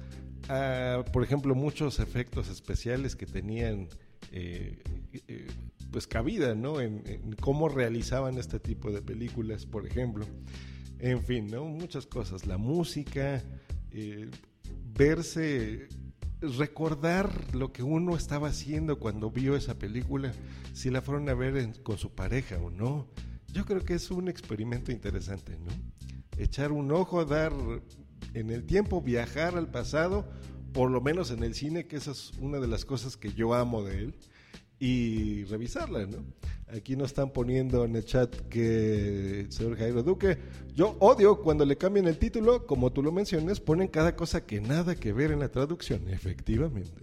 a, 0.49 1.03
por 1.11 1.23
ejemplo, 1.23 1.55
muchos 1.55 1.99
efectos 1.99 2.49
especiales 2.49 3.15
que 3.15 3.25
tenían 3.25 3.87
eh, 4.31 4.79
eh, 5.27 5.47
pues 5.91 6.07
cabida, 6.07 6.55
¿no? 6.55 6.79
En, 6.79 7.01
cómo 7.39 7.67
realizaban 7.67 8.37
este 8.37 8.59
tipo 8.59 8.91
de 8.91 9.01
películas, 9.01 9.65
por 9.65 9.85
ejemplo. 9.85 10.25
En 10.99 11.23
fin, 11.23 11.47
¿no? 11.47 11.65
Muchas 11.65 12.05
cosas. 12.05 12.45
La 12.45 12.57
música, 12.57 13.43
eh, 13.91 14.29
verse, 14.93 15.89
recordar 16.41 17.31
lo 17.53 17.71
que 17.71 17.83
uno 17.83 18.15
estaba 18.15 18.49
haciendo 18.49 18.99
cuando 18.99 19.29
vio 19.29 19.55
esa 19.55 19.77
película, 19.77 20.33
si 20.73 20.89
la 20.89 21.01
fueron 21.01 21.29
a 21.29 21.33
ver 21.33 21.81
con 21.83 21.97
su 21.97 22.11
pareja 22.11 22.57
o 22.57 22.69
no. 22.69 23.07
Yo 23.53 23.65
creo 23.65 23.83
que 23.83 23.93
es 23.93 24.09
un 24.11 24.27
experimento 24.27 24.91
interesante, 24.91 25.57
¿no? 25.59 25.71
Echar 26.37 26.71
un 26.71 26.91
ojo, 26.91 27.25
dar 27.25 27.53
en 28.33 28.49
el 28.49 28.65
tiempo, 28.65 29.01
viajar 29.01 29.57
al 29.57 29.69
pasado, 29.69 30.25
por 30.73 30.89
lo 30.89 31.01
menos 31.01 31.31
en 31.31 31.43
el 31.43 31.53
cine, 31.53 31.85
que 31.85 31.97
esa 31.97 32.11
es 32.11 32.31
una 32.39 32.59
de 32.59 32.67
las 32.67 32.85
cosas 32.85 33.17
que 33.17 33.33
yo 33.33 33.53
amo 33.53 33.83
de 33.83 33.99
él 33.99 34.15
y 34.79 35.43
revisarla, 35.45 36.07
¿no? 36.07 36.23
Aquí 36.73 36.95
nos 36.95 37.07
están 37.07 37.31
poniendo 37.31 37.83
en 37.83 37.95
el 37.97 38.05
chat 38.05 38.33
que, 38.49 39.45
señor 39.49 39.77
Jairo 39.77 40.03
Duque, 40.03 40.37
yo 40.73 40.95
odio 40.99 41.41
cuando 41.41 41.65
le 41.65 41.77
cambian 41.77 42.07
el 42.07 42.17
título, 42.17 42.65
como 42.65 42.93
tú 42.93 43.03
lo 43.03 43.11
mencionas, 43.11 43.59
ponen 43.59 43.89
cada 43.89 44.15
cosa 44.15 44.45
que 44.45 44.61
nada 44.61 44.95
que 44.95 45.11
ver 45.11 45.31
en 45.31 45.39
la 45.39 45.49
traducción, 45.49 46.07
efectivamente. 46.07 47.01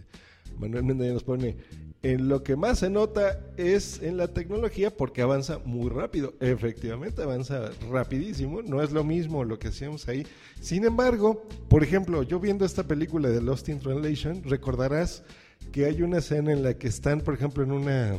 Manuel 0.59 0.85
Méndez 0.85 1.13
nos 1.13 1.23
pone, 1.23 1.57
en 2.03 2.29
lo 2.29 2.43
que 2.43 2.57
más 2.57 2.79
se 2.79 2.89
nota 2.89 3.41
es 3.59 4.03
en 4.03 4.17
la 4.17 4.29
tecnología 4.29 4.97
porque 4.97 5.21
avanza 5.21 5.59
muy 5.65 5.91
rápido. 5.91 6.33
Efectivamente, 6.41 7.23
avanza 7.23 7.71
rapidísimo. 7.91 8.63
No 8.63 8.83
es 8.83 8.91
lo 8.91 9.05
mismo 9.05 9.45
lo 9.45 9.59
que 9.59 9.69
hacíamos 9.69 10.09
ahí. 10.09 10.27
Sin 10.61 10.85
embargo, 10.85 11.47
por 11.69 11.83
ejemplo, 11.83 12.23
yo 12.23 12.41
viendo 12.41 12.65
esta 12.65 12.85
película 12.85 13.29
de 13.29 13.43
Lost 13.43 13.69
in 13.69 13.81
Translation, 13.81 14.43
recordarás 14.45 15.25
que 15.73 15.85
hay 15.85 16.03
una 16.03 16.19
escena 16.19 16.53
en 16.53 16.63
la 16.63 16.75
que 16.75 16.89
están, 16.89 17.21
por 17.21 17.35
ejemplo, 17.35 17.63
en 17.63 17.73
una 17.73 18.17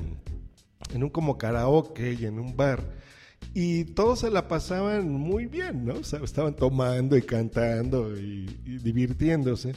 en 0.93 1.03
un 1.03 1.09
como 1.09 1.37
karaoke 1.37 2.13
y 2.13 2.25
en 2.25 2.39
un 2.39 2.55
bar 2.55 2.83
y 3.53 3.85
todos 3.85 4.19
se 4.19 4.29
la 4.29 4.47
pasaban 4.47 5.09
muy 5.09 5.47
bien, 5.47 5.85
¿no? 5.85 5.95
O 5.95 6.03
sea, 6.03 6.19
estaban 6.23 6.55
tomando 6.55 7.17
y 7.17 7.21
cantando 7.21 8.15
y, 8.15 8.45
divirtiéndose 8.65 9.73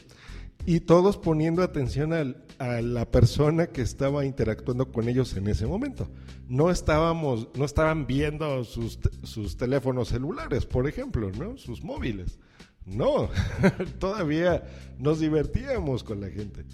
y 0.64 0.80
todos 0.80 1.16
poniendo 1.16 1.62
atención 1.62 2.12
a 2.58 2.80
la 2.82 3.10
persona 3.10 3.68
que 3.68 3.82
estaba 3.82 4.24
interactuando 4.24 4.92
con 4.92 5.08
ellos 5.08 5.36
en 5.36 5.48
ese 5.48 5.66
momento. 5.66 6.08
No 6.48 6.70
estábamos, 6.70 7.48
no 7.56 7.64
estaban 7.64 8.06
viendo 8.06 8.62
sus, 8.62 8.98
sus 9.24 9.56
teléfonos 9.56 10.08
celulares, 10.08 10.66
por 10.66 10.86
ejemplo, 10.86 11.32
¿no? 11.32 11.56
Sus 11.56 11.82
móviles. 11.82 12.38
No, 12.84 13.28
todavía 13.98 14.64
nos 14.98 15.18
divertíamos 15.18 16.04
con 16.04 16.20
la 16.20 16.28
gente. 16.28 16.64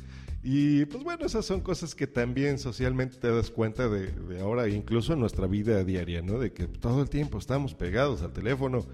Y 0.50 0.86
pues 0.86 1.04
bueno, 1.04 1.26
esas 1.26 1.44
son 1.44 1.60
cosas 1.60 1.94
que 1.94 2.06
también 2.06 2.58
socialmente 2.58 3.18
te 3.18 3.30
das 3.30 3.50
cuenta 3.50 3.86
de, 3.86 4.40
ahora, 4.40 4.66
incluso 4.66 5.12
en 5.12 5.20
nuestra 5.20 5.46
vida 5.46 5.84
diaria, 5.84 6.22
¿no? 6.22 6.38
De 6.38 6.54
que 6.54 6.66
todo 6.66 7.02
el 7.02 7.10
tiempo 7.10 7.36
estamos 7.36 7.74
pegados 7.74 8.22
al 8.22 8.32
teléfono 8.32 8.86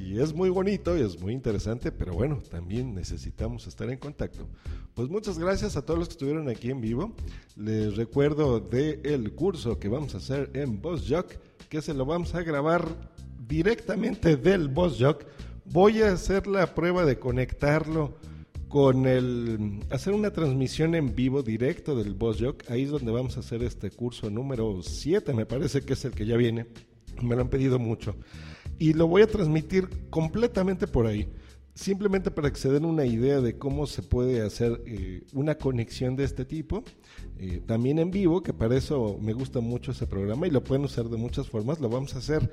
y 0.00 0.18
es 0.20 0.32
muy 0.32 0.48
bonito 0.48 0.96
y 0.96 1.02
es 1.02 1.20
muy 1.20 1.34
interesante, 1.34 1.92
pero 1.92 2.14
bueno, 2.14 2.42
también 2.50 2.94
necesitamos 2.94 3.66
estar 3.66 3.90
en 3.90 3.98
contacto. 3.98 4.48
Pues 4.94 5.10
muchas 5.10 5.38
gracias 5.38 5.76
a 5.76 5.84
todos 5.84 5.98
los 5.98 6.08
que 6.08 6.12
estuvieron 6.12 6.48
aquí 6.48 6.70
en 6.70 6.80
vivo. 6.80 7.14
Les 7.56 7.94
recuerdo 7.94 8.58
del 8.58 9.02
el 9.04 9.32
curso 9.34 9.78
que 9.78 9.88
vamos 9.88 10.14
a 10.14 10.16
hacer 10.16 10.50
en 10.54 10.80
BossJock, 10.80 11.30
que 11.68 11.82
se 11.82 11.92
lo 11.92 12.06
vamos 12.06 12.34
a 12.34 12.42
grabar 12.42 12.88
directamente 13.46 14.38
del 14.38 14.68
BossJock. 14.68 15.26
Voy 15.66 16.00
a 16.00 16.12
hacer 16.12 16.46
la 16.46 16.74
prueba 16.74 17.04
de 17.04 17.18
conectarlo 17.18 18.16
con 18.68 19.06
el 19.06 19.80
hacer 19.90 20.12
una 20.12 20.32
transmisión 20.32 20.94
en 20.94 21.14
vivo 21.14 21.42
directo 21.42 21.96
del 21.96 22.14
BossJock. 22.14 22.70
Ahí 22.70 22.82
es 22.82 22.90
donde 22.90 23.12
vamos 23.12 23.36
a 23.36 23.40
hacer 23.40 23.62
este 23.62 23.90
curso 23.90 24.30
número 24.30 24.82
7, 24.82 25.32
me 25.34 25.46
parece 25.46 25.82
que 25.82 25.92
es 25.92 26.04
el 26.04 26.12
que 26.12 26.26
ya 26.26 26.36
viene. 26.36 26.66
Me 27.22 27.34
lo 27.34 27.42
han 27.42 27.48
pedido 27.48 27.78
mucho. 27.78 28.16
Y 28.78 28.92
lo 28.92 29.06
voy 29.06 29.22
a 29.22 29.26
transmitir 29.26 29.88
completamente 30.10 30.86
por 30.86 31.06
ahí 31.06 31.28
simplemente 31.76 32.30
para 32.30 32.50
que 32.50 32.56
se 32.56 32.70
den 32.70 32.86
una 32.86 33.04
idea 33.04 33.40
de 33.40 33.58
cómo 33.58 33.86
se 33.86 34.02
puede 34.02 34.40
hacer 34.40 34.82
eh, 34.86 35.24
una 35.34 35.56
conexión 35.56 36.16
de 36.16 36.24
este 36.24 36.46
tipo, 36.46 36.82
eh, 37.38 37.62
también 37.66 37.98
en 37.98 38.10
vivo, 38.10 38.42
que 38.42 38.54
para 38.54 38.76
eso 38.76 39.18
me 39.20 39.34
gusta 39.34 39.60
mucho 39.60 39.92
ese 39.92 40.06
programa 40.06 40.46
y 40.46 40.50
lo 40.50 40.64
pueden 40.64 40.86
usar 40.86 41.04
de 41.10 41.18
muchas 41.18 41.48
formas, 41.48 41.78
lo 41.78 41.90
vamos 41.90 42.14
a 42.14 42.18
hacer 42.18 42.50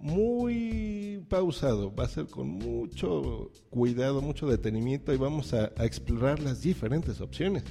muy 0.00 1.24
pausado, 1.28 1.94
va 1.94 2.04
a 2.04 2.08
ser 2.08 2.26
con 2.26 2.48
mucho 2.48 3.50
cuidado, 3.70 4.20
mucho 4.22 4.46
detenimiento 4.46 5.12
y 5.12 5.16
vamos 5.16 5.52
a, 5.54 5.72
explorar 5.84 6.40
las 6.40 6.62
diferentes 6.62 7.20
opciones. 7.20 7.64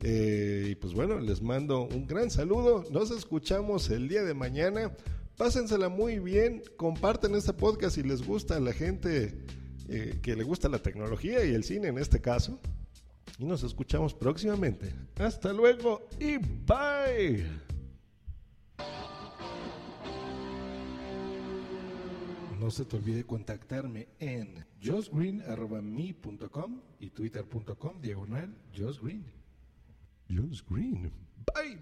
Eh, 0.00 0.68
y 0.70 0.74
pues 0.76 0.94
bueno, 0.94 1.18
les 1.18 1.42
mando 1.42 1.82
un 1.82 2.06
gran 2.06 2.30
saludo, 2.30 2.84
nos 2.90 3.10
escuchamos 3.10 3.90
el 3.90 4.08
día 4.08 4.22
de 4.22 4.34
mañana, 4.34 4.92
pásensela 5.36 5.88
muy 5.88 6.18
bien, 6.18 6.62
comparten 6.76 7.34
este 7.34 7.52
podcast 7.52 7.96
si 7.96 8.02
les 8.02 8.24
gusta 8.24 8.56
a 8.56 8.60
la 8.60 8.72
gente 8.72 9.44
eh, 9.88 10.18
que 10.22 10.36
le 10.36 10.44
gusta 10.44 10.68
la 10.68 10.78
tecnología 10.78 11.44
y 11.44 11.54
el 11.54 11.64
cine 11.64 11.88
en 11.88 11.98
este 11.98 12.20
caso. 12.20 12.60
Y 13.38 13.44
nos 13.44 13.62
escuchamos 13.62 14.14
próximamente. 14.14 14.92
Hasta 15.16 15.52
luego 15.52 16.08
y 16.18 16.38
bye. 16.38 17.46
No 22.58 22.70
se 22.72 22.84
te 22.84 22.96
olvide 22.96 23.24
contactarme 23.24 24.08
en 24.18 24.66
josgreen.me.com 24.82 26.80
y 26.98 27.10
twitter.com 27.10 28.00
diagonal 28.00 28.52
josgreen. 28.76 29.24
Green. 30.28 31.12
Bye. 31.54 31.78